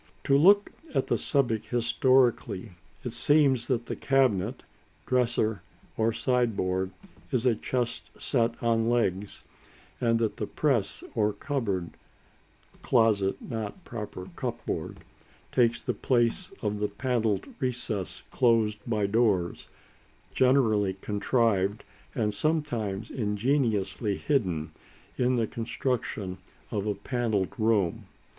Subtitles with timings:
[0.23, 2.71] To look at the subject historically,
[3.03, 4.63] it seems that the cabinet,
[5.05, 5.61] dresser,
[5.95, 6.89] or sideboard
[7.29, 9.43] is a chest set on legs,
[10.01, 11.91] and that the "press," or cupboard
[12.81, 15.01] (closet, not proper cup board),
[15.51, 19.67] takes the place of the panelled recess closed by doors,
[20.33, 21.83] generally contrived,
[22.15, 24.71] and sometimes ingeniously hidden,
[25.17, 26.39] in the construction
[26.71, 28.07] of a panelled room.